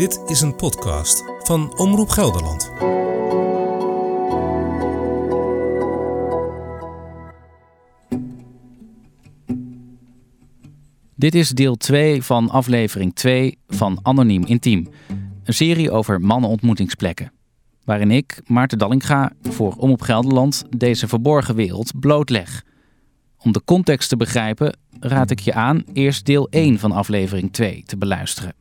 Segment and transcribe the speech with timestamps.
[0.00, 2.72] Dit is een podcast van Omroep Gelderland.
[11.14, 14.88] Dit is deel 2 van aflevering 2 van Anoniem Intiem.
[15.44, 17.32] Een serie over mannenontmoetingsplekken.
[17.84, 22.64] Waarin ik, Maarten Dallinga, voor Omroep Gelderland deze verborgen wereld blootleg.
[23.38, 27.82] Om de context te begrijpen raad ik je aan eerst deel 1 van aflevering 2
[27.86, 28.59] te beluisteren.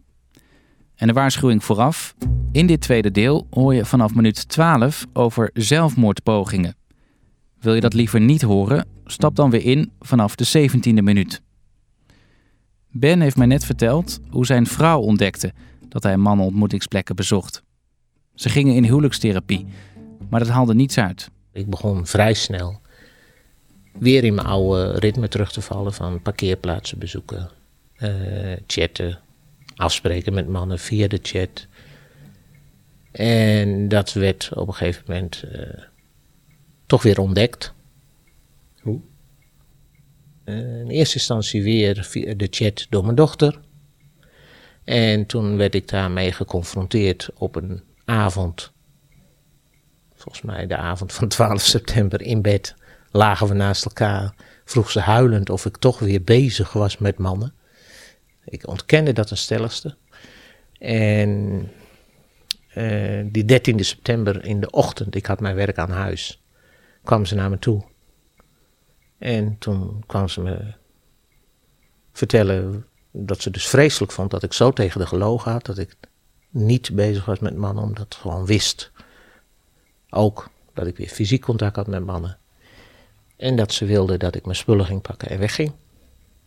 [1.00, 2.16] En de waarschuwing vooraf.
[2.52, 6.76] In dit tweede deel hoor je vanaf minuut 12 over zelfmoordpogingen.
[7.60, 8.88] Wil je dat liever niet horen?
[9.06, 11.42] Stap dan weer in vanaf de 17e minuut.
[12.92, 15.54] Ben heeft mij net verteld hoe zijn vrouw ontdekte
[15.90, 17.64] dat hij mannenontmoetingsplekken bezocht.
[18.36, 19.66] Ze gingen in huwelijkstherapie,
[20.30, 21.30] maar dat haalde niets uit.
[21.52, 22.82] Ik begon vrij snel
[24.00, 27.50] weer in mijn oude ritme terug te vallen van parkeerplaatsen bezoeken,
[28.00, 28.10] uh,
[28.68, 29.20] chatten,
[29.80, 31.68] afspreken met mannen via de chat.
[33.12, 35.84] En dat werd op een gegeven moment uh,
[36.86, 37.74] toch weer ontdekt.
[38.82, 39.02] Hoe?
[40.46, 43.60] Uh, in eerste instantie weer via de chat door mijn dochter.
[44.84, 48.72] En toen werd ik daarmee geconfronteerd op een avond.
[50.16, 52.76] Volgens mij de avond van 12 september in bed.
[53.12, 54.34] Lagen we naast elkaar.
[54.66, 57.54] Vroeg ze huilend of ik toch weer bezig was met mannen.
[58.50, 59.96] Ik ontkende dat een stelligste.
[60.80, 61.72] En
[62.78, 66.42] uh, die 13 september in de ochtend, ik had mijn werk aan huis,
[67.04, 67.84] kwam ze naar me toe.
[69.18, 70.74] En toen kwam ze me
[72.12, 75.96] vertellen dat ze dus vreselijk vond dat ik zo tegen de gelogen had, dat ik
[76.50, 78.92] niet bezig was met mannen, omdat ik gewoon wist.
[80.10, 82.38] Ook dat ik weer fysiek contact had met mannen.
[83.38, 85.72] En dat ze wilde dat ik mijn spullen ging pakken en wegging.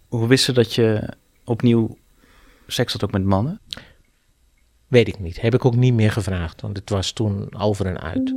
[0.08, 1.08] Hoe wist ze dat je
[1.44, 1.96] opnieuw
[2.66, 3.60] seks had ook met mannen?
[4.86, 5.40] Weet ik niet.
[5.40, 8.34] Heb ik ook niet meer gevraagd, want het was toen over en uit.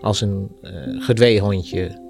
[0.00, 2.04] Als een uh, gedwee hondje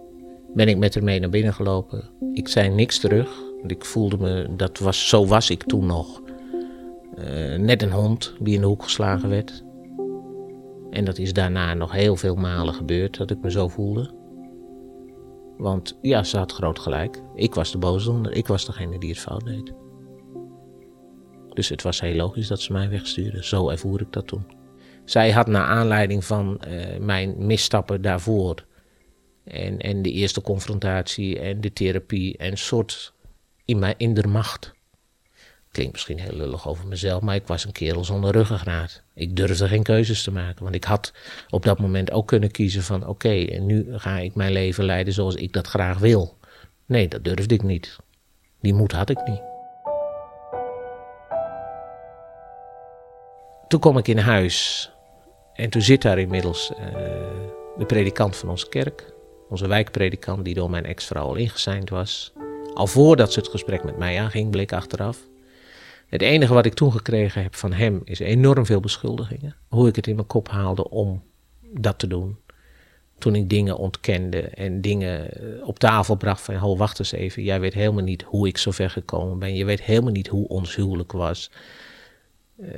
[0.55, 2.11] ben ik met haar mee naar binnen gelopen.
[2.33, 6.23] Ik zei niks terug, want ik voelde me, dat was, zo was ik toen nog.
[7.19, 9.65] Uh, net een hond die in de hoek geslagen werd.
[10.97, 14.15] En dat is daarna nog heel veel malen gebeurd dat ik me zo voelde.
[15.57, 17.23] Want ja, ze had groot gelijk.
[17.35, 19.73] Ik was de boosdoener, ik was degene die het fout deed.
[21.55, 23.45] Dus het was heel logisch dat ze mij wegstuurde.
[23.45, 24.47] Zo ervoer ik dat toen.
[25.05, 28.67] Zij had naar aanleiding van uh, mijn misstappen daarvoor
[29.45, 33.15] en, en de eerste confrontatie en de therapie en soort
[33.65, 34.75] in, mijn, in de macht.
[35.77, 39.03] Klinkt misschien heel lullig over mezelf, maar ik was een kerel zonder ruggengraat.
[39.15, 41.13] Ik durfde geen keuzes te maken, want ik had
[41.51, 45.13] op dat moment ook kunnen kiezen van oké, en nu ga ik mijn leven leiden
[45.13, 46.39] zoals ik dat graag wil.
[46.87, 47.97] Nee, dat durfde ik niet.
[48.61, 49.43] Die moed had ik niet.
[53.69, 54.91] Toen kom ik in huis
[55.55, 56.87] en toen zit daar inmiddels uh,
[57.79, 59.13] de predikant van onze kerk,
[59.49, 62.33] onze wijkpredikant, die door mijn ex-vrouw al ingezijnd was.
[62.75, 65.19] Al voordat ze het gesprek met mij aanging, bleek achteraf.
[66.07, 69.57] Het enige wat ik toen gekregen heb van hem is enorm veel beschuldigingen.
[69.69, 71.23] Hoe ik het in mijn kop haalde om
[71.61, 72.37] dat te doen.
[73.19, 77.43] Toen ik dingen ontkende en dingen eh, op tafel bracht van, oh wacht eens even,
[77.43, 79.55] jij weet helemaal niet hoe ik zo ver gekomen ben.
[79.55, 81.51] Je weet helemaal niet hoe ons huwelijk was.
[82.61, 82.69] Uh,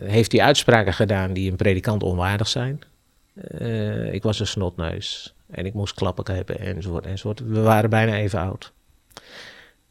[0.00, 2.80] heeft hij uitspraken gedaan die een predikant onwaardig zijn.
[3.60, 7.40] Uh, ik was een snotneus en ik moest klappen hebben enzovoort enzovoort.
[7.40, 8.72] We waren bijna even oud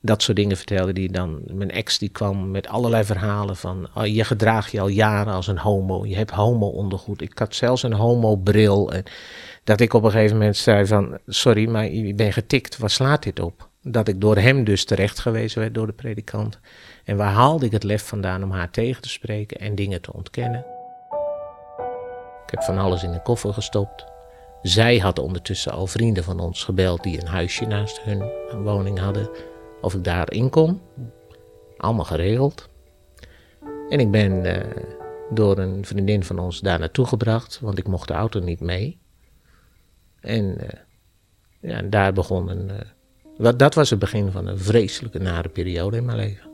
[0.05, 1.41] dat soort dingen vertelde die dan.
[1.51, 5.47] Mijn ex die kwam met allerlei verhalen van oh, je gedraagt je al jaren als
[5.47, 6.05] een homo.
[6.05, 7.21] Je hebt homo ondergoed.
[7.21, 8.91] Ik had zelfs een homo bril.
[8.91, 9.03] En
[9.63, 12.77] dat ik op een gegeven moment zei van sorry, maar ik ben getikt.
[12.77, 13.69] Waar slaat dit op?
[13.81, 16.59] Dat ik door hem dus terecht gewezen werd door de predikant.
[17.03, 20.13] En waar haalde ik het lef vandaan om haar tegen te spreken en dingen te
[20.13, 20.65] ontkennen?
[22.45, 24.05] Ik heb van alles in de koffer gestopt.
[24.61, 28.23] Zij had ondertussen al vrienden van ons gebeld die een huisje naast hun
[28.63, 29.29] woning hadden
[29.85, 30.81] of ik daarin kon.
[31.77, 32.69] Allemaal geregeld.
[33.89, 34.57] En ik ben uh,
[35.29, 38.99] door een vriendin van ons daar naartoe gebracht, want ik mocht de auto niet mee.
[40.19, 42.71] En uh, ja, daar begon een.
[43.37, 46.49] Uh, dat was het begin van een vreselijke nare periode in mijn leven.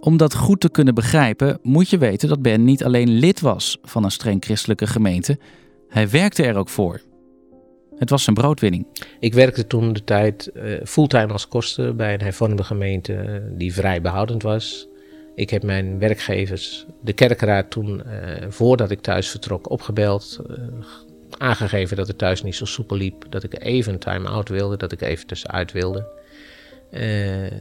[0.00, 3.78] Om dat goed te kunnen begrijpen, moet je weten dat Ben niet alleen lid was
[3.82, 5.38] van een streng christelijke gemeente,
[5.88, 7.00] hij werkte er ook voor.
[8.02, 8.86] Het was zijn broodwinning.
[9.20, 13.74] Ik werkte toen de tijd uh, fulltime als koster bij een hervormde gemeente uh, die
[13.74, 14.88] vrij behoudend was.
[15.34, 18.12] Ik heb mijn werkgevers, de kerkraad toen, uh,
[18.48, 20.40] voordat ik thuis vertrok, opgebeld.
[21.38, 23.24] aangegeven dat het thuis niet zo soepel liep.
[23.28, 26.06] Dat ik even een time-out wilde, dat ik even tussenuit wilde.
[26.90, 27.60] Eh,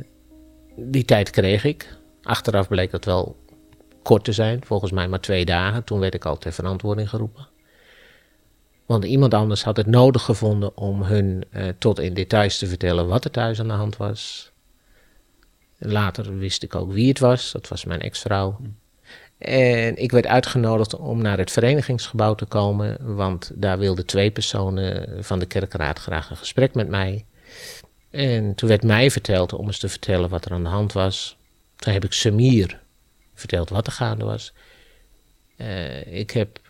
[0.75, 1.97] die tijd kreeg ik.
[2.23, 3.35] Achteraf bleek dat wel
[4.03, 5.83] kort te zijn, volgens mij maar twee dagen.
[5.83, 7.50] Toen werd ik al ter verantwoording geroepen.
[8.91, 13.07] Want iemand anders had het nodig gevonden om hun eh, tot in details te vertellen
[13.07, 14.51] wat er thuis aan de hand was.
[15.77, 18.59] Later wist ik ook wie het was, dat was mijn ex-vrouw.
[19.37, 25.23] En ik werd uitgenodigd om naar het verenigingsgebouw te komen, want daar wilden twee personen
[25.23, 27.25] van de kerkraad graag een gesprek met mij.
[28.09, 31.37] En toen werd mij verteld om eens te vertellen wat er aan de hand was.
[31.75, 32.79] Toen heb ik Samir
[33.33, 34.53] verteld wat er gaande was.
[35.57, 36.60] Uh, ik heb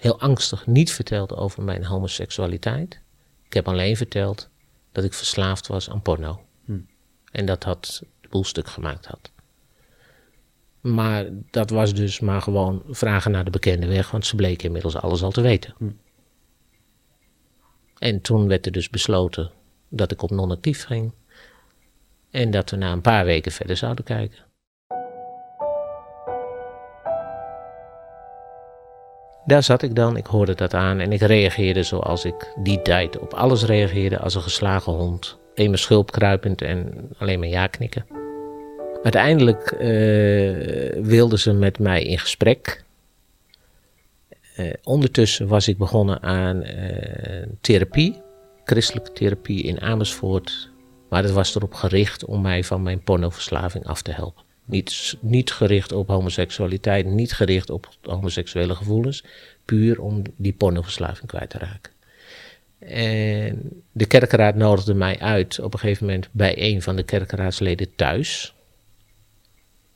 [0.00, 3.00] heel angstig niet verteld over mijn homoseksualiteit.
[3.42, 4.48] Ik heb alleen verteld
[4.92, 6.44] dat ik verslaafd was aan porno.
[6.64, 6.78] Hm.
[7.32, 9.30] En dat dat de boel stuk gemaakt had.
[10.80, 14.96] Maar dat was dus maar gewoon vragen naar de bekende weg, want ze bleken inmiddels
[14.96, 15.74] alles al te weten.
[15.78, 15.90] Hm.
[17.98, 19.50] En toen werd er dus besloten
[19.88, 21.12] dat ik op non-actief ging.
[22.30, 24.44] En dat we na een paar weken verder zouden kijken.
[29.50, 33.18] Daar zat ik dan, ik hoorde dat aan en ik reageerde zoals ik die tijd
[33.18, 35.38] op alles reageerde als een geslagen hond.
[35.54, 38.06] In mijn schulp kruipend en alleen maar ja knikken.
[39.02, 39.80] Uiteindelijk uh,
[41.04, 42.84] wilden ze met mij in gesprek.
[44.56, 48.22] Uh, ondertussen was ik begonnen aan uh, therapie,
[48.64, 50.70] christelijke therapie in Amersfoort.
[51.08, 54.49] Maar dat was erop gericht om mij van mijn pornoverslaving af te helpen.
[54.70, 59.24] Niet, niet gericht op homoseksualiteit, niet gericht op homoseksuele gevoelens.
[59.64, 61.92] Puur om die pornoverslaving kwijt te raken.
[62.78, 67.94] En de kerkenraad nodigde mij uit op een gegeven moment bij een van de kerkenraadsleden
[67.94, 68.54] thuis.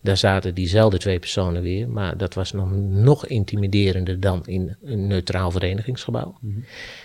[0.01, 5.07] Daar zaten diezelfde twee personen weer, maar dat was nog, nog intimiderender dan in een
[5.07, 6.39] neutraal verenigingsgebouw.
[6.41, 6.59] Mhm.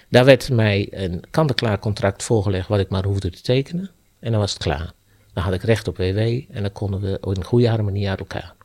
[0.09, 3.89] Daar werd mij een kant-en-klaar contract voorgelegd wat ik maar hoefde te tekenen.
[4.19, 4.93] En dan was het klaar.
[5.33, 8.55] Dan had ik recht op WW en dan konden we in goede harmonie uit elkaar.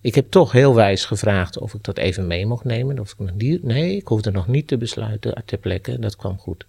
[0.00, 2.98] Ik heb toch heel wijs gevraagd of ik dat even mee mocht nemen.
[2.98, 5.98] Of ik nog niet, nee, ik hoefde nog niet te besluiten ter plekke.
[5.98, 6.66] Dat kwam goed.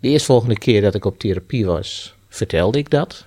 [0.00, 3.26] De eerstvolgende keer dat ik op therapie was, vertelde ik dat.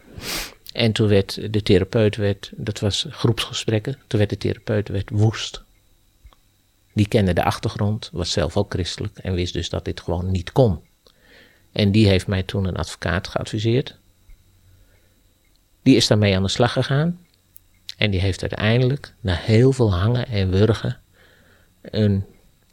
[0.73, 5.63] En toen werd de therapeut, werd, dat was groepsgesprekken, toen werd de therapeut werd woest.
[6.93, 10.51] Die kende de achtergrond, was zelf ook christelijk en wist dus dat dit gewoon niet
[10.51, 10.79] kon.
[11.71, 13.97] En die heeft mij toen een advocaat geadviseerd.
[15.81, 17.19] Die is daarmee aan de slag gegaan.
[17.97, 20.99] En die heeft uiteindelijk, na heel veel hangen en wurgen,
[21.81, 22.25] een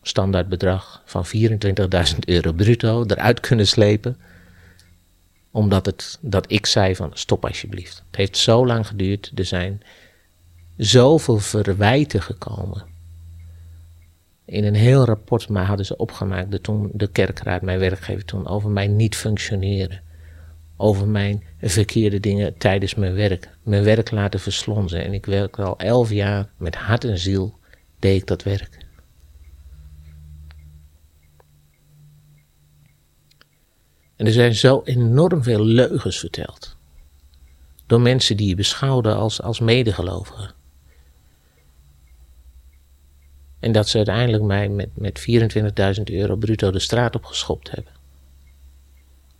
[0.02, 4.16] standaardbedrag van 24.000 euro bruto eruit kunnen slepen.
[5.50, 8.02] Omdat het, dat ik zei van stop alsjeblieft.
[8.06, 9.32] Het heeft zo lang geduurd.
[9.34, 9.82] Er zijn
[10.76, 12.96] zoveel verwijten gekomen
[14.48, 18.70] in een heel rapport hadden ze opgemaakt, de, toen, de kerkraad, mijn werkgever toen, over
[18.70, 20.02] mijn niet functioneren.
[20.76, 23.48] Over mijn verkeerde dingen tijdens mijn werk.
[23.62, 25.04] Mijn werk laten verslonzen.
[25.04, 27.58] En ik werk al elf jaar met hart en ziel,
[27.98, 28.86] deed ik dat werk.
[34.16, 36.76] En er zijn zo enorm veel leugens verteld.
[37.86, 40.54] Door mensen die je beschouwden als, als medegelovigen.
[43.60, 45.26] En dat ze uiteindelijk mij met, met
[45.98, 47.92] 24.000 euro bruto de straat op geschopt hebben.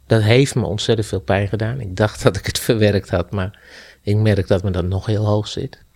[0.07, 1.81] Dat heeft me ontzettend veel pijn gedaan.
[1.81, 3.61] Ik dacht dat ik het verwerkt had, maar
[4.03, 5.87] ik merk dat me dat nog heel hoog zit.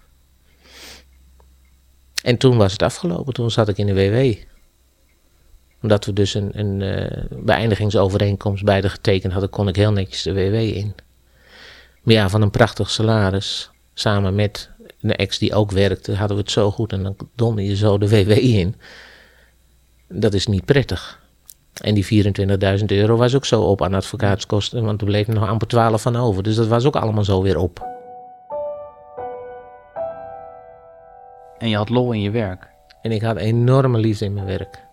[2.23, 4.35] En toen was het afgelopen, toen zat ik in de WW.
[5.83, 10.55] Omdat we dus een, een uh, beëindigingsovereenkomst getekend hadden, kon ik heel netjes de WW
[10.55, 10.95] in.
[12.02, 14.71] Maar ja, van een prachtig salaris, samen met
[15.02, 17.99] een ex die ook werkte, hadden we het zo goed en dan donder je zo
[17.99, 18.75] de WW in.
[20.09, 21.21] Dat is niet prettig.
[21.80, 22.26] En die
[22.78, 26.16] 24.000 euro was ook zo op aan advocaatskosten, want er bleef nog amper 12 van
[26.16, 26.42] over.
[26.42, 27.90] Dus dat was ook allemaal zo weer op.
[31.59, 32.71] En je had lol in je werk.
[33.02, 34.85] En ik had enorme liefde in mijn werk.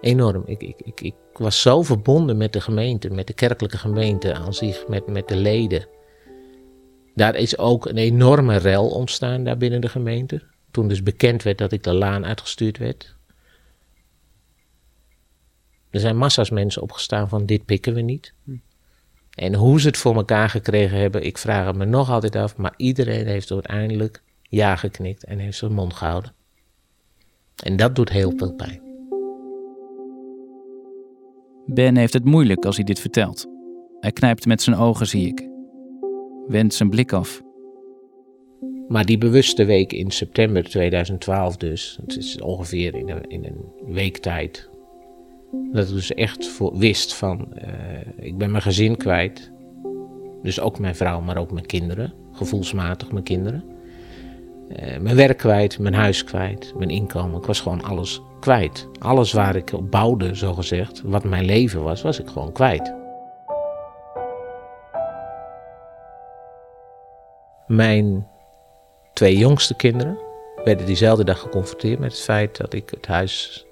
[0.00, 0.42] Enorm.
[0.46, 4.54] Ik, ik, ik, ik was zo verbonden met de gemeente, met de kerkelijke gemeente aan
[4.54, 5.86] zich, met, met de leden.
[7.20, 10.42] Daar is ook een enorme rel ontstaan daar binnen de gemeente.
[10.70, 13.16] Toen dus bekend werd dat ik de laan uitgestuurd werd.
[15.90, 18.32] Er zijn massa's mensen opgestaan van dit pikken we niet.
[18.44, 18.50] Hm.
[19.34, 22.56] En hoe ze het voor elkaar gekregen hebben, ik vraag het me nog altijd af.
[22.56, 26.32] Maar iedereen heeft uiteindelijk ja geknikt en heeft zijn mond gehouden.
[27.64, 28.82] En dat doet heel veel pijn.
[31.66, 33.46] Ben heeft het moeilijk als hij dit vertelt.
[34.00, 35.49] Hij knijpt met zijn ogen, zie ik
[36.50, 37.42] wendt zijn blik af.
[38.88, 44.16] Maar die bewuste week in september 2012 dus, het is ongeveer in een, in week
[44.16, 44.70] tijd,
[45.72, 47.70] dat ik dus echt voor, wist van, eh,
[48.26, 49.52] ik ben mijn gezin kwijt.
[50.42, 53.64] Dus ook mijn vrouw, maar ook mijn kinderen, gevoelsmatig mijn kinderen.
[54.68, 57.40] Eh, mijn werk kwijt, mijn huis kwijt, mijn inkomen.
[57.40, 58.88] Ik was gewoon alles kwijt.
[58.98, 62.99] Alles waar ik op bouwde, zo gezegd, wat mijn leven was, was ik gewoon kwijt.
[67.70, 68.26] Mijn
[69.14, 70.18] twee jongste kinderen
[70.64, 73.66] werden diezelfde dag geconfronteerd met het feit dat ik het huis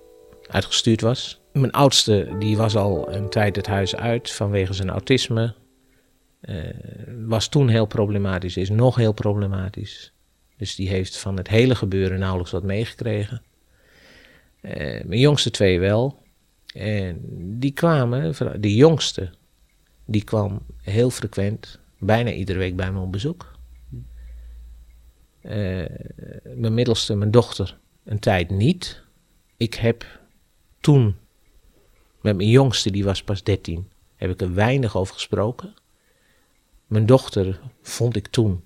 [0.46, 1.40] uitgestuurd was.
[1.52, 5.54] Mijn oudste die was al een tijd het huis uit vanwege zijn autisme.
[6.42, 6.64] Uh,
[7.26, 10.12] was toen heel problematisch, is nog heel problematisch.
[10.56, 13.42] Dus die heeft van het hele gebeuren nauwelijks wat meegekregen.
[14.62, 14.72] Uh,
[15.04, 16.22] mijn jongste twee wel.
[16.74, 17.20] En
[17.58, 19.30] die kwamen, de jongste,
[20.04, 23.56] die kwam heel frequent, bijna iedere week bij me op bezoek.
[25.48, 25.86] Uh,
[26.56, 29.02] mijn middelste, mijn dochter, een tijd niet.
[29.56, 30.20] Ik heb
[30.80, 31.16] toen
[32.20, 35.74] met mijn jongste, die was pas 13, heb ik er weinig over gesproken.
[36.86, 38.64] Mijn dochter vond ik toen,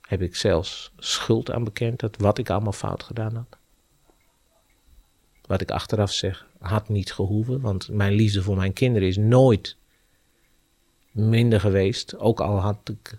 [0.00, 3.58] heb ik zelfs schuld aan bekend, dat wat ik allemaal fout gedaan had.
[5.46, 9.76] Wat ik achteraf zeg, had niet gehoeven, want mijn liefde voor mijn kinderen is nooit
[11.10, 13.18] minder geweest, ook al had ik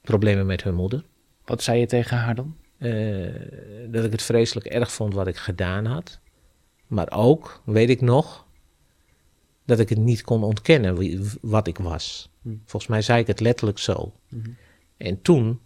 [0.00, 1.04] problemen met hun moeder.
[1.44, 2.56] Wat zei je tegen haar dan?
[2.78, 3.34] Uh,
[3.88, 6.20] dat ik het vreselijk erg vond wat ik gedaan had.
[6.86, 8.46] Maar ook, weet ik nog,
[9.64, 12.30] dat ik het niet kon ontkennen wie, wat ik was.
[12.42, 12.48] Hm.
[12.64, 14.12] Volgens mij zei ik het letterlijk zo.
[14.28, 14.36] Hm.
[14.96, 15.60] En toen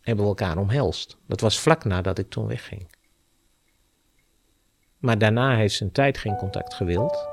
[0.00, 1.16] hebben we elkaar omhelst.
[1.26, 2.86] Dat was vlak nadat ik toen wegging.
[4.98, 7.28] Maar daarna heeft ze een tijd geen contact gewild.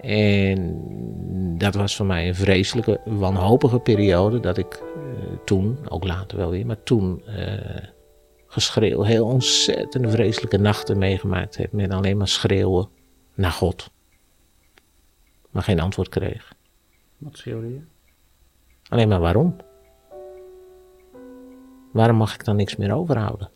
[0.00, 4.40] En dat was voor mij een vreselijke, wanhopige periode.
[4.40, 5.02] Dat ik uh,
[5.44, 7.84] toen, ook later wel weer, maar toen uh,
[8.46, 11.72] geschreeuw, heel ontzettend vreselijke nachten meegemaakt heb.
[11.72, 12.88] Met alleen maar schreeuwen
[13.34, 13.90] naar God.
[15.50, 16.54] Maar geen antwoord kreeg.
[17.18, 17.80] Wat schreeuwde je?
[18.88, 19.56] Alleen maar waarom?
[21.92, 23.50] Waarom mag ik dan niks meer overhouden?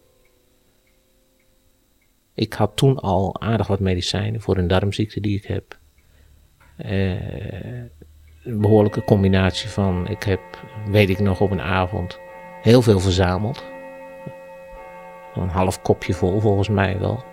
[2.35, 5.80] Ik had toen al aardig wat medicijnen voor een darmziekte die ik heb.
[6.85, 7.11] Uh,
[8.45, 10.41] een behoorlijke combinatie van, ik heb,
[10.87, 12.19] weet ik nog, op een avond
[12.63, 13.65] heel veel verzameld.
[15.35, 17.25] Een half kopje vol volgens mij wel.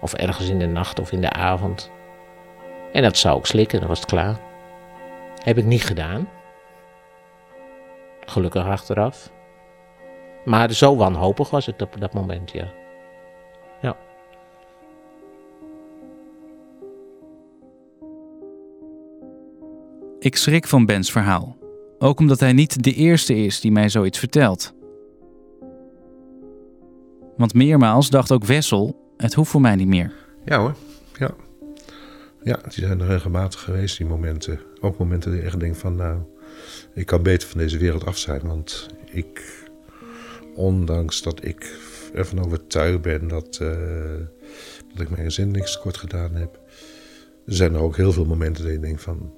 [0.00, 1.90] Of ergens in de nacht of in de avond.
[2.92, 4.36] En dat zou ik slikken, dan was het klaar.
[5.42, 6.28] Heb ik niet gedaan.
[8.24, 9.30] Gelukkig achteraf.
[10.44, 12.50] Maar zo wanhopig was ik op dat moment.
[12.50, 12.79] Ja.
[20.20, 21.58] Ik schrik van Bens verhaal.
[21.98, 24.74] Ook omdat hij niet de eerste is die mij zoiets vertelt.
[27.36, 30.12] Want meermaals dacht ook Wessel: het hoeft voor mij niet meer.
[30.44, 30.74] Ja hoor,
[31.18, 31.34] ja.
[32.42, 34.60] Ja, die zijn er regelmatig geweest, die momenten.
[34.80, 36.18] Ook momenten dat je echt van, nou,
[36.94, 38.40] ik kan beter van deze wereld af zijn.
[38.42, 39.62] Want ik,
[40.54, 41.78] ondanks dat ik
[42.14, 43.68] ervan overtuigd ben dat, uh,
[44.92, 46.60] dat ik mijn gezin niks tekort gedaan heb,
[47.46, 49.32] zijn er ook heel veel momenten dat je denkt van,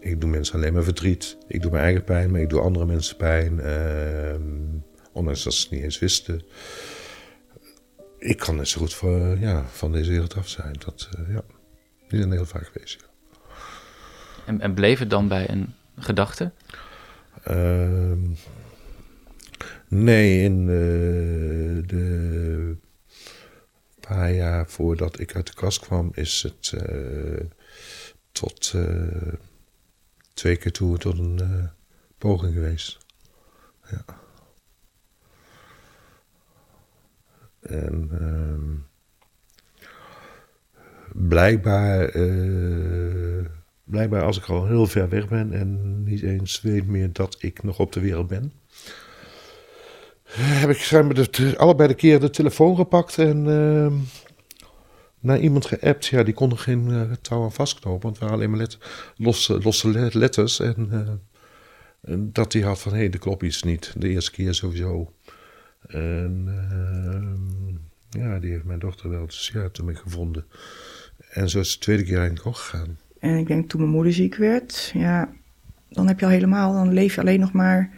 [0.00, 1.36] ik doe mensen alleen maar verdriet.
[1.46, 3.52] Ik doe mijn eigen pijn, maar ik doe andere mensen pijn.
[3.58, 4.34] Uh,
[5.12, 6.42] ondanks dat ze het niet eens wisten.
[8.18, 10.76] Ik kan net zo goed voor, ja, van deze wereld af zijn.
[10.84, 11.42] Dat, uh, ja,
[12.08, 13.08] die zijn heel vaak geweest.
[14.46, 16.52] En, en bleef het dan bij een gedachte?
[17.50, 18.12] Uh,
[19.88, 20.68] nee, in uh,
[21.88, 22.76] de
[24.00, 27.40] paar jaar voordat ik uit de kast kwam, is het uh,
[28.32, 28.74] tot
[30.40, 31.70] twee keer toe tot een
[32.18, 32.98] poging geweest.
[33.90, 34.04] Ja.
[37.60, 38.80] En uh,
[41.12, 43.44] blijkbaar, uh,
[43.84, 47.62] blijkbaar als ik al heel ver weg ben en niet eens weet meer dat ik
[47.62, 48.52] nog op de wereld ben,
[50.32, 53.92] heb ik schijnbaar de, allebei de keren de telefoon gepakt en uh,
[55.20, 56.06] naar iemand geappt.
[56.06, 58.78] Ja, die kon er geen uh, touw aan vastknopen, want het waren alleen maar let,
[59.16, 60.60] losse, losse letters.
[60.60, 61.20] En,
[62.00, 63.92] en dat hij had van, hé, hey, de klopt iets niet.
[63.96, 65.12] De eerste keer sowieso.
[65.86, 70.44] En uh, ja, die heeft mijn dochter wel dus ja, toen ik gevonden.
[71.30, 72.98] En zo is de tweede keer eigenlijk ook gegaan.
[73.18, 75.32] En ik denk toen mijn moeder ziek werd, ja,
[75.88, 77.90] dan heb je al helemaal, dan leef je alleen nog maar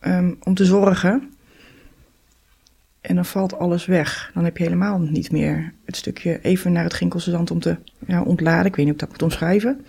[0.00, 1.32] um, om te zorgen.
[3.00, 4.30] En dan valt alles weg.
[4.34, 7.76] Dan heb je helemaal niet meer het stukje even naar het Ginkelse zand om te
[8.06, 8.66] ja, ontladen.
[8.66, 9.84] Ik weet niet of ik dat moet omschrijven.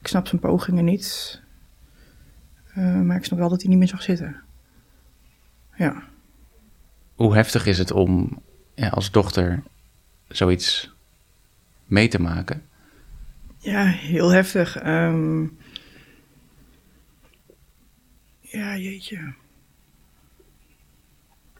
[0.00, 1.40] Ik snap zijn pogingen niet.
[2.74, 4.36] Eh, maar ik snap wel dat hij niet meer zag zitten.
[5.76, 6.02] Ja.
[7.14, 8.42] Hoe heftig is het om
[8.74, 9.62] ja, als dochter
[10.28, 10.94] zoiets
[11.86, 12.62] mee te maken?
[13.58, 14.76] Ja, heel heftig.
[14.76, 15.42] Ehm,
[18.40, 19.34] ja, jeetje.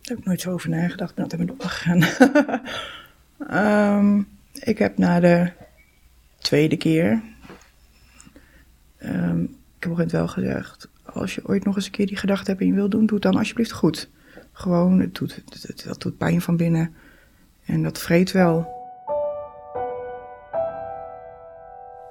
[0.02, 1.14] Daar heb ik nooit zo over nagedacht.
[1.14, 2.02] Ben altijd met opgegaan.
[3.48, 5.52] Ehm, ik heb na de
[6.38, 7.22] tweede keer...
[8.98, 10.88] ehm, ik heb op een wel gezegd...
[11.04, 13.06] als je ooit nog eens een keer die gedachte hebt en je wil doen...
[13.06, 14.10] doe het dan alsjeblieft goed.
[14.52, 16.94] Gewoon, het doet, het, het- dat doet pijn van binnen.
[17.64, 18.80] En dat vreet wel.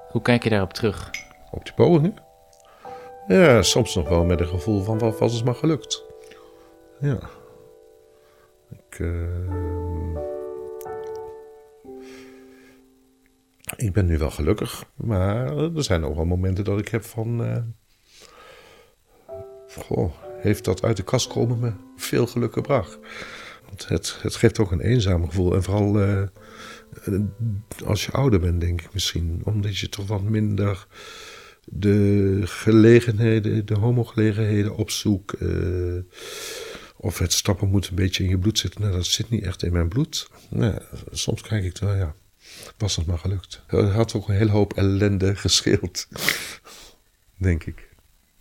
[0.09, 1.09] Hoe kijk je daarop terug?
[1.51, 2.13] Op die pogingen?
[3.27, 6.03] Ja, soms nog wel met een gevoel van wat was het maar gelukt.
[6.99, 7.19] Ja.
[8.91, 10.17] Ik, ehm,
[13.75, 17.43] ik ben nu wel gelukkig, maar er zijn ook wel momenten dat ik heb van...
[17.43, 17.57] eh,
[19.77, 22.99] goh, heeft dat uit de kast komen me veel geluk gebracht.
[23.65, 25.55] Want het, het geeft ook een eenzaam gevoel.
[25.55, 26.23] En vooral eh,
[27.85, 29.41] als je ouder bent, denk ik misschien.
[29.43, 30.87] Omdat je toch wat minder
[31.65, 35.33] de gelegenheden, de homogelegenheden opzoekt.
[35.33, 35.97] eh,
[37.01, 38.81] of het stappen moet een beetje in je bloed zitten.
[38.81, 40.29] Nou, dat zit niet echt in mijn bloed.
[40.49, 40.81] Nou,
[41.11, 42.15] soms kijk ik wel, ja,
[42.77, 43.63] was dat maar gelukt.
[43.67, 46.07] Het had ook een hele hoop ellende gescheeld.
[47.37, 47.89] Denk ik.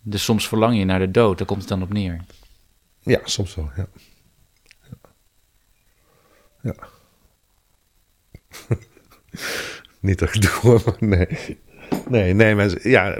[0.01, 2.25] Dus soms verlang je naar de dood, daar komt het dan op neer.
[2.99, 3.87] Ja, soms wel, ja.
[4.89, 4.97] Ja.
[6.61, 6.75] ja.
[9.99, 11.59] Niet dat ik doe, maar nee.
[12.09, 13.15] Nee, nee, maar ja,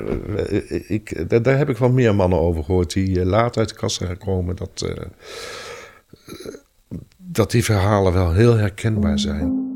[0.88, 3.96] ik, daar, heb ik van meer mannen over gehoord die eh, laat uit de kast
[3.96, 4.56] zijn gekomen.
[4.56, 5.06] Dat, eh,
[7.18, 9.70] dat die verhalen wel heel herkenbaar zijn.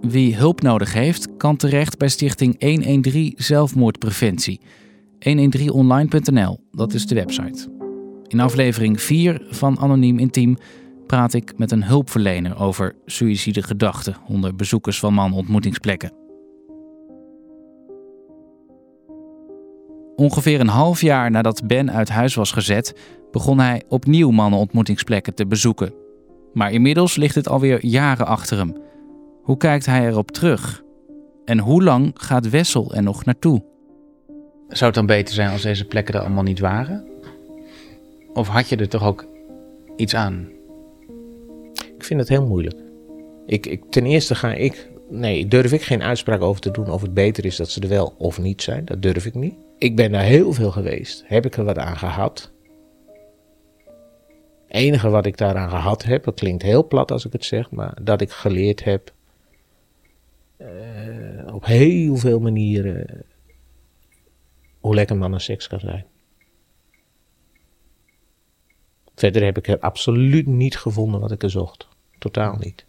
[0.00, 4.60] Wie hulp nodig heeft, kan terecht bij stichting 113 Zelfmoordpreventie.
[5.18, 7.70] 113online.nl, dat is de website.
[8.26, 10.56] In aflevering 4 van Anoniem Intiem
[11.12, 16.12] praat ik met een hulpverlener over suïcide gedachten onder bezoekers van man-ontmoetingsplekken.
[20.16, 22.96] Ongeveer een half jaar nadat Ben uit huis was gezet,
[23.30, 25.94] begon hij opnieuw mannenontmoetingsplekken te bezoeken.
[26.52, 28.76] Maar inmiddels ligt het alweer jaren achter hem.
[29.42, 30.82] Hoe kijkt hij erop terug?
[31.44, 33.64] En hoe lang gaat Wessel er nog naartoe?
[34.68, 37.04] Zou het dan beter zijn als deze plekken er allemaal niet waren?
[38.32, 39.26] Of had je er toch ook
[39.96, 40.60] iets aan?
[42.02, 42.76] Ik vind het heel moeilijk.
[43.46, 44.90] Ik, ik, ten eerste ga ik.
[45.08, 47.88] Nee, durf ik geen uitspraak over te doen of het beter is dat ze er
[47.88, 48.84] wel of niet zijn.
[48.84, 49.54] Dat durf ik niet.
[49.78, 51.24] Ik ben daar heel veel geweest.
[51.26, 52.52] Heb ik er wat aan gehad?
[54.66, 57.70] Het enige wat ik daaraan gehad heb, dat klinkt heel plat als ik het zeg,
[57.70, 59.12] maar dat ik geleerd heb
[60.56, 63.24] eh, op heel veel manieren
[64.80, 66.06] hoe lekker man en seks kan zijn.
[69.14, 71.90] Verder heb ik er absoluut niet gevonden wat ik er zocht.
[72.22, 72.84] Totaal niet.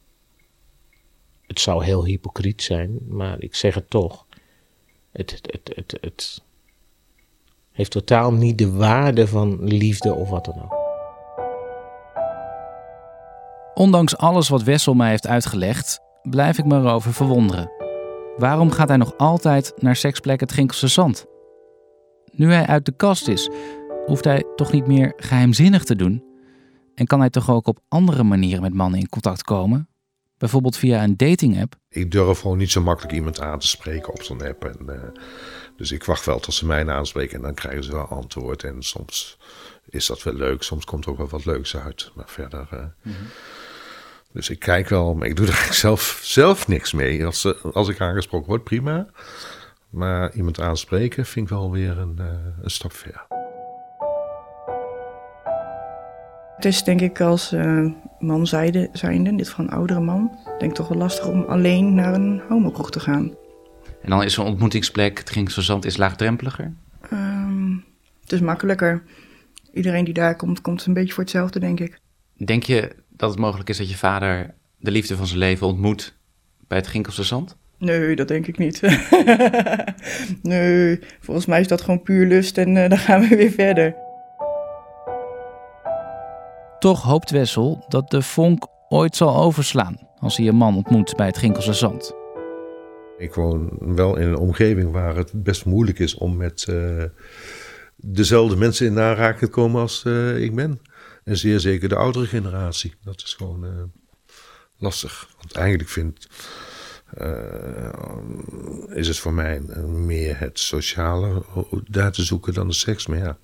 [1.42, 4.26] Het zou heel hypocriet zijn, maar ik zeg het toch.
[5.12, 6.44] Het, het, het, het,
[7.72, 10.76] heeft totaal niet de waarde van liefde of wat dan ook.
[13.74, 17.72] Ondanks alles wat Wessel mij heeft uitgelegd, blijf ik me erover verwonderen.
[18.38, 21.26] Waarom gaat hij nog altijd naar seksplek het Ginkelse Zand?
[22.32, 23.50] Nu hij uit de kast is,
[24.06, 26.33] hoeft hij toch niet meer geheimzinnig te doen?
[26.96, 29.88] En kan hij toch ook op andere manieren met mannen in contact komen?
[30.38, 31.76] Bijvoorbeeld via een dating-app?
[31.90, 34.66] Ik durf gewoon niet zo makkelijk iemand aan te spreken op zo'n app.
[34.66, 35.22] En, eh,
[35.78, 38.64] dus ik wacht wel tot ze mij aanspreken en dan krijgen ze wel antwoord.
[38.64, 39.38] En soms
[39.90, 42.12] is dat wel leuk, soms komt er ook wel wat leuks uit.
[42.16, 42.68] Maar verder.
[42.72, 43.12] eh,
[44.32, 47.26] Dus ik kijk wel, maar ik doe er eigenlijk zelf, zelf niks mee.
[47.26, 49.08] Als, ze- als ik aangesproken word, prima.
[49.90, 52.26] Maar iemand aanspreken vind ik wel weer een, eh,
[52.62, 53.26] een stap ver.
[56.56, 57.86] Het is denk ik als eh,
[58.20, 61.94] man zijnde, zijnde, dit van een oudere man, denk ik toch wel lastig om alleen
[61.94, 63.32] naar een homokroeg te gaan.
[64.02, 66.74] En dan is zo'n ontmoetingsplek, het Ginkelse Zand, is laagdrempeliger?
[67.10, 67.72] Ehm,
[68.22, 69.04] het is makkelijker.
[69.74, 72.00] Iedereen die daar komt, komt een beetje voor hetzelfde, denk ik.
[72.46, 76.18] Denk je dat het mogelijk is dat je vader de liefde van zijn leven ontmoet
[76.68, 77.58] bij het Ginkelse Zand?
[77.78, 78.82] Nee, dat denk ik niet.
[80.42, 83.96] nee, volgens mij is dat gewoon puur lust en eh, dan gaan we weer verder.
[86.84, 91.26] Toch hoopt Wessel dat de vonk ooit zal overslaan als hij een man ontmoet bij
[91.26, 92.14] het Ginkelse Zand.
[93.18, 97.04] Ik woon wel in een omgeving waar het best moeilijk is om met eh,
[97.96, 100.82] dezelfde mensen in aanraking te komen als eh, ik ben.
[101.24, 102.94] En zeer zeker de oudere generatie.
[103.04, 103.72] Dat is gewoon eh,
[104.78, 105.30] lastig.
[105.38, 106.28] Want eigenlijk vindt
[108.94, 111.44] is het voor mij meer het sociale
[111.88, 113.08] daar te zoeken dan de seks.
[113.08, 113.38] Maar ja,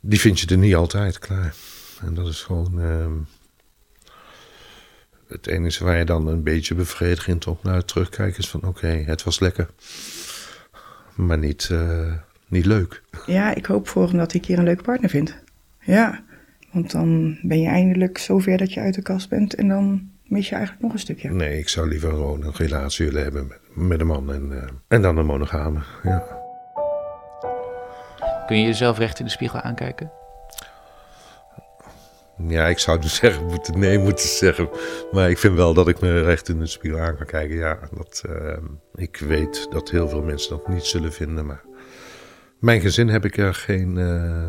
[0.00, 1.54] die vind je er niet altijd klaar.
[2.04, 3.12] En dat is gewoon ehm,
[5.28, 9.22] het enige waar je dan een beetje bevredigend op naar terugkijkt is van oké, het
[9.22, 9.68] was lekker.
[11.14, 12.14] Maar niet, eh,
[12.46, 13.02] niet leuk.
[13.26, 15.36] Ja, ik hoop voor hem dat hij een keer een leuke partner vindt.
[15.80, 16.22] Ja,
[16.72, 20.48] want dan ben je eindelijk zover dat je uit de kast bent en dan mis
[20.48, 21.30] je eigenlijk nog een stukje.
[21.30, 24.62] Nee, ik zou liever gewoon een relatie willen hebben met, met een man en, uh,
[24.88, 25.80] en dan een monogame.
[26.02, 26.39] Ja.
[28.50, 30.10] Kun je jezelf recht in de spiegel aankijken?
[32.48, 34.68] Ja, ik zou dus zeggen, nee moeten zeggen.
[35.12, 37.56] Maar ik vind wel dat ik me recht in de spiegel aan kan kijken.
[37.56, 38.56] Ja, dat, uh,
[38.94, 41.46] ik weet dat heel veel mensen dat niet zullen vinden.
[41.46, 41.64] Maar
[42.58, 44.48] mijn gezin heb ik er geen, uh,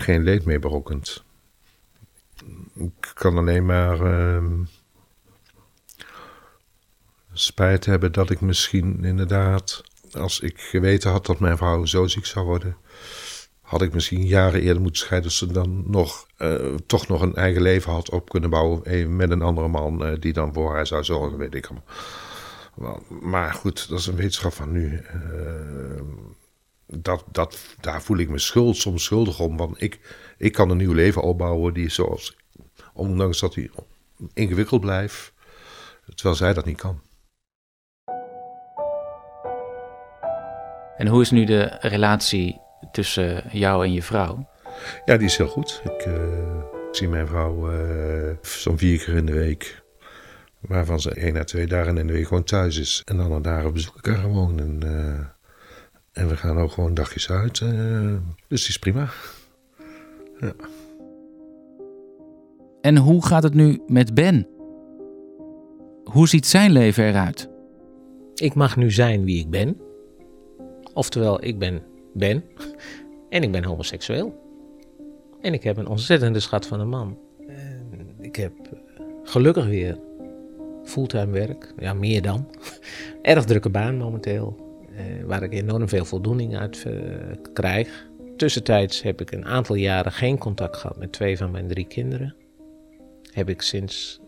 [0.00, 1.24] geen leed mee berokkend.
[2.74, 4.42] Ik kan alleen maar uh,
[7.32, 12.26] spijt hebben dat ik misschien inderdaad, als ik geweten had dat mijn vrouw zo ziek
[12.26, 12.76] zou worden,
[13.72, 17.34] had ik misschien jaren eerder moeten scheiden, als ze dan nog, uh, toch nog een
[17.34, 20.72] eigen leven had op kunnen bouwen eh, met een andere man uh, die dan voor
[20.72, 23.02] haar zou zorgen, weet ik allemaal.
[23.20, 25.04] Maar goed, dat is een wetenschap van nu.
[26.86, 30.76] Dat, dat, daar voel ik me schuld, soms schuldig om, want ik, ik kan een
[30.76, 32.36] nieuw leven opbouwen die zoals,
[32.92, 33.70] ondanks dat hij
[34.34, 35.32] ingewikkeld blijft,
[36.14, 37.00] terwijl zij dat niet kan.
[40.96, 44.48] En hoe is nu de relatie tussen jou en je vrouw?
[45.04, 45.82] Ja, die is heel goed.
[45.84, 46.14] Ik, uh,
[46.88, 49.82] ik zie mijn vrouw uh, zo'n vier keer in de week.
[50.60, 53.02] Waarvan ze één à twee dagen in de week gewoon thuis is.
[53.04, 54.58] En dan een dagen bezoek ik haar gewoon.
[54.58, 55.18] En, uh,
[56.12, 57.58] en we gaan ook gewoon dagjes uit.
[58.48, 59.08] dus die is prima.
[60.40, 60.52] Ja.
[62.80, 64.46] En hoe gaat het nu met Ben?
[66.04, 67.48] Hoe ziet zijn leven eruit?
[68.34, 69.80] Ik mag nu zijn wie ik ben.
[70.94, 71.82] Oftewel, ik ben
[72.12, 72.44] Ben.
[73.28, 74.40] En ik ben homoseksueel.
[75.40, 77.18] En ik heb een ontzettende schat van een man.
[77.48, 78.52] En ik heb
[79.22, 79.98] gelukkig weer
[80.84, 81.74] fulltime werk.
[81.78, 82.48] Ja, meer dan.
[83.22, 84.70] Erg drukke baan momenteel.
[84.96, 86.94] Eh, waar ik enorm veel voldoening uit uh,
[87.52, 88.10] krijg.
[88.36, 92.34] Tussentijds heb ik een aantal jaren geen contact gehad met twee van mijn drie kinderen.
[93.32, 94.20] Heb ik sinds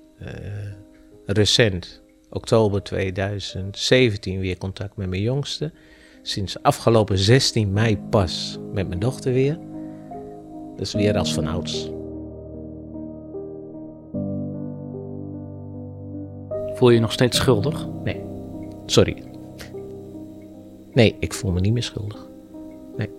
[1.26, 5.72] recent, oktober 2017, weer contact met mijn jongste
[6.26, 9.58] sinds afgelopen 16 mei pas met mijn dochter weer.
[10.76, 11.90] Dus weer als van ouds.
[16.74, 17.88] Voel je je nog steeds schuldig?
[18.04, 18.20] Nee.
[18.86, 19.22] Sorry.
[20.92, 22.28] Nee, ik voel me niet meer schuldig.
[22.96, 23.10] Nee.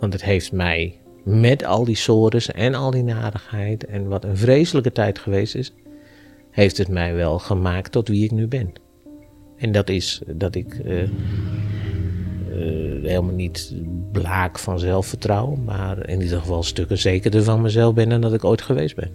[0.00, 4.36] Want het heeft mij met al die sores en al die nadigheid en wat een
[4.36, 5.72] vreselijke tijd geweest is,
[6.50, 8.72] heeft het mij wel gemaakt tot wie ik nu ben.
[9.56, 11.08] En dat is dat ik uh, uh,
[13.02, 13.74] helemaal niet
[14.12, 18.44] blaak van zelfvertrouwen, maar in ieder geval stukken zekerder van mezelf ben dan dat ik
[18.44, 19.14] ooit geweest ben.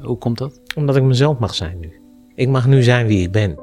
[0.00, 0.60] Hoe komt dat?
[0.76, 1.92] Omdat ik mezelf mag zijn nu.
[2.34, 3.58] Ik mag nu zijn wie ik ben.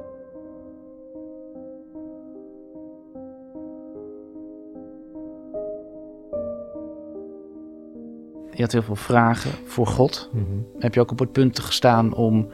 [8.52, 10.30] Je had heel veel vragen voor God.
[10.34, 10.66] Mm -hmm.
[10.80, 12.48] Heb je ook op het punt gestaan om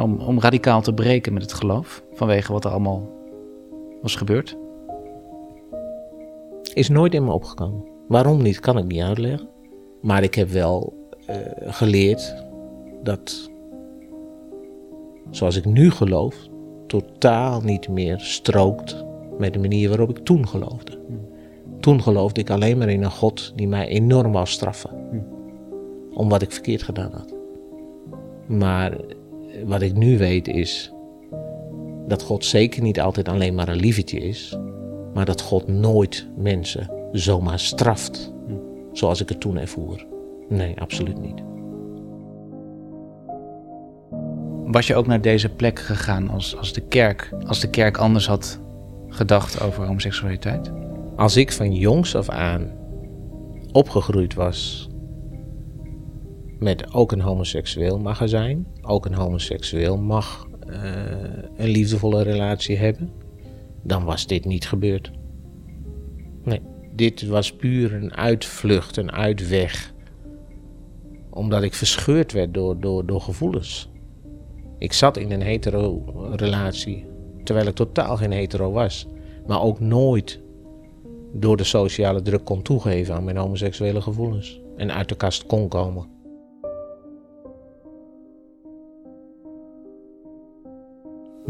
[0.00, 3.08] om, om radicaal te breken met het geloof vanwege wat er allemaal
[4.02, 4.56] was gebeurd?
[6.74, 7.84] Is nooit in me opgekomen.
[8.08, 9.48] Waarom niet, kan ik niet uitleggen.
[10.00, 10.94] Maar ik heb wel
[11.30, 12.44] uh, geleerd
[13.02, 13.50] dat
[15.30, 16.36] zoals ik nu geloof,
[16.86, 19.04] totaal niet meer strookt
[19.38, 21.00] met de manier waarop ik toen geloofde.
[21.80, 24.90] Toen geloofde ik alleen maar in een God die mij enorm wou straffen.
[26.14, 27.34] Om wat ik verkeerd gedaan had.
[28.48, 28.96] Maar
[29.64, 30.92] wat ik nu weet is
[32.06, 34.58] dat God zeker niet altijd alleen maar een liefetje is,
[35.14, 38.32] maar dat God nooit mensen zomaar straft,
[38.92, 40.06] zoals ik het toen ervoer.
[40.48, 41.42] Nee, absoluut niet.
[44.64, 48.26] Was je ook naar deze plek gegaan als, als, de kerk, als de kerk anders
[48.26, 48.58] had
[49.08, 50.70] gedacht over homoseksualiteit?
[51.16, 52.70] Als ik van jongs af aan
[53.72, 54.88] opgegroeid was
[56.62, 58.66] met ook een homoseksueel mag zijn.
[58.82, 60.76] Ook een homoseksueel mag uh,
[61.56, 63.12] een liefdevolle relatie hebben.
[63.82, 65.10] Dan was dit niet gebeurd.
[66.42, 66.60] Nee,
[66.94, 69.92] dit was puur een uitvlucht, een uitweg.
[71.30, 73.90] Omdat ik verscheurd werd door, door, door gevoelens.
[74.78, 76.04] Ik zat in een hetero
[76.36, 77.06] relatie,
[77.44, 79.06] terwijl ik totaal geen hetero was.
[79.46, 80.40] Maar ook nooit
[81.32, 84.60] door de sociale druk kon toegeven aan mijn homoseksuele gevoelens.
[84.76, 86.20] En uit de kast kon komen.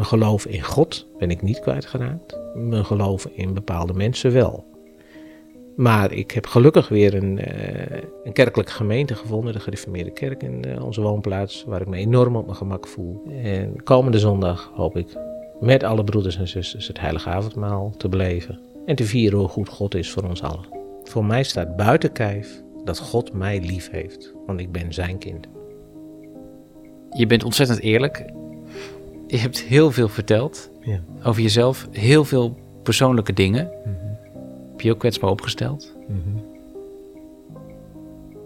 [0.02, 2.38] Mijn geloof in God ben ik niet kwijtgeraakt.
[2.54, 4.64] Mijn geloof in bepaalde mensen wel.
[5.76, 10.64] Maar ik heb gelukkig weer een, uh, een kerkelijke gemeente gevonden, de gereformeerde kerk in
[10.66, 13.22] uh, onze woonplaats, waar ik me enorm op mijn gemak voel.
[13.42, 15.16] En komende zondag hoop ik
[15.60, 19.68] met alle broeders en zusters het heilige avondmaal te beleven en te vieren hoe goed
[19.68, 20.66] God is voor ons allen.
[21.02, 25.46] Voor mij staat buiten kijf dat God mij lief heeft, want ik ben zijn kind.
[27.10, 28.40] Je bent ontzettend eerlijk.
[29.32, 31.00] Je hebt heel veel verteld ja.
[31.22, 33.64] over jezelf, heel veel persoonlijke dingen.
[33.64, 34.18] Mm -hmm.
[34.70, 35.94] Heb je ook kwetsbaar opgesteld?
[36.08, 36.42] Mm -hmm.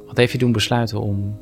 [0.07, 1.39] Wat heeft je doen besluiten om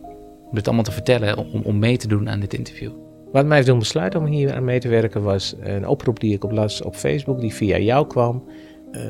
[0.52, 2.90] dit allemaal te vertellen, om, om mee te doen aan dit interview?
[3.32, 6.34] Wat mij heeft doen besluiten om hier aan mee te werken was een oproep die
[6.34, 8.44] ik op las op Facebook, die via jou kwam.
[8.92, 9.00] Uh,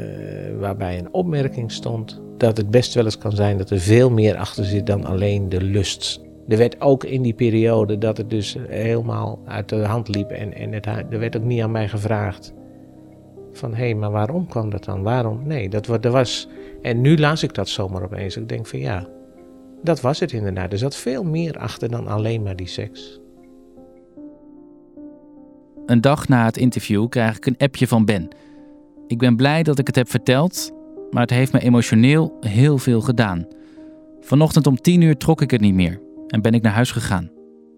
[0.59, 4.37] waarbij een opmerking stond dat het best wel eens kan zijn dat er veel meer
[4.37, 6.21] achter zit dan alleen de lust.
[6.49, 10.55] Er werd ook in die periode dat het dus helemaal uit de hand liep en,
[10.55, 12.55] en het, er werd ook niet aan mij gevraagd
[13.53, 15.03] van hé, hey, maar waarom kwam dat dan?
[15.03, 15.47] Waarom?
[15.47, 16.49] Nee, dat er was.
[16.83, 18.37] En nu las ik dat zomaar opeens.
[18.37, 19.07] Ik denk van ja,
[19.83, 20.73] dat was het inderdaad.
[20.73, 23.21] Er zat veel meer achter dan alleen maar die seks.
[25.87, 28.29] Een dag na het interview krijg ik een appje van Ben.
[29.07, 30.73] Ik ben blij dat ik het heb verteld,
[31.11, 33.47] maar het heeft me emotioneel heel veel gedaan.
[34.21, 36.04] Vanochtend om tien uur trok ik het niet meer
[36.35, 37.31] en ben ik naar huis gegaan.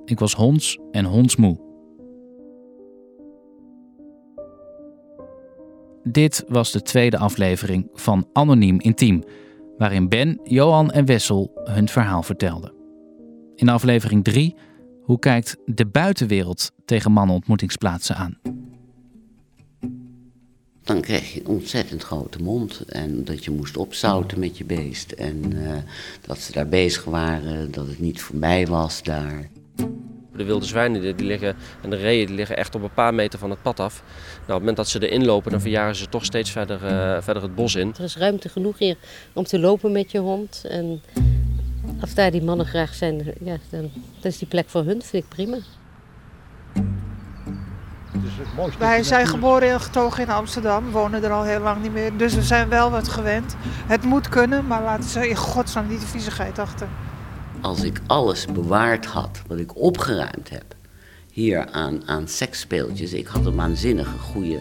[0.05, 1.59] Ik was honds en hondsmoe.
[6.03, 9.23] Dit was de tweede aflevering van Anoniem Intiem,
[9.79, 12.73] waarin Ben, Johan en Wessel hun verhaal vertelden.
[13.55, 14.57] In aflevering 3
[15.03, 18.38] hoe kijkt de buitenwereld tegen mannenontmoetingsplaatsen aan?
[20.87, 22.81] Dan kreeg je een ontzettend grote mond.
[22.81, 25.12] En dat je moest opzouten met je beest.
[25.12, 25.72] En uh,
[26.20, 29.49] dat ze daar bezig waren, dat het niet voorbij was daar.
[30.37, 33.38] De wilde zwijnen die liggen, en de reeën die liggen echt op een paar meter
[33.38, 34.03] van het pad af.
[34.03, 37.22] Nou, op het moment dat ze erin lopen, dan verjaren ze toch steeds verder, uh,
[37.22, 37.94] verder het bos in.
[37.99, 38.96] Er is ruimte genoeg hier
[39.33, 40.64] om te lopen met je hond.
[40.68, 41.03] En
[42.01, 45.22] als daar die mannen graag zijn, ja, dan, dan is die plek voor hun, vind
[45.25, 45.59] ik prima.
[48.79, 52.17] Wij zijn geboren en getogen in Amsterdam, wonen er al heel lang niet meer.
[52.17, 53.57] Dus we zijn wel wat gewend.
[53.87, 56.89] Het moet kunnen, maar laten ze in godsnaam niet de viezigheid achter.
[57.61, 60.75] Als ik alles bewaard had wat ik opgeruimd heb,
[61.37, 63.12] hier aan, aan seksspeeltjes.
[63.12, 64.61] Ik had een waanzinnige, goede,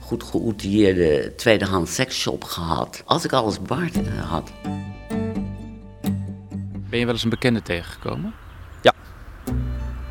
[0.00, 3.02] goed geoutilleerde tweedehands seksshop gehad.
[3.06, 4.50] Als ik alles bewaard eh, had.
[6.88, 8.32] Ben je wel eens een bekende tegengekomen?
[8.82, 8.92] Ja.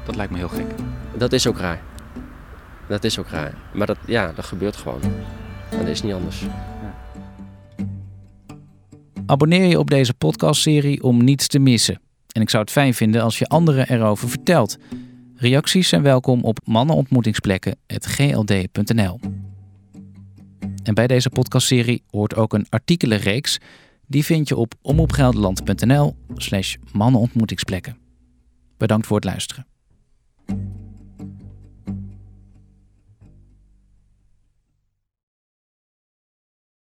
[0.05, 0.65] Dat lijkt me heel gek.
[1.13, 1.81] Dat is ook raar.
[2.91, 3.53] Dat is ook raar.
[3.73, 5.01] Maar dat, ja, dat gebeurt gewoon.
[5.69, 6.43] Dat is niet anders.
[9.25, 12.01] Abonneer je op deze podcastserie om niets te missen.
[12.31, 14.77] En ik zou het fijn vinden als je anderen erover vertelt.
[15.35, 19.19] Reacties zijn welkom op mannenontmoetingsplekken.gld.nl.
[20.83, 23.57] En bij deze podcastserie hoort ook een artikelenreeks
[24.07, 27.97] die vind je op omopgelderland.nl slash mannenontmoetingsplekken.
[28.77, 29.65] Bedankt voor het luisteren.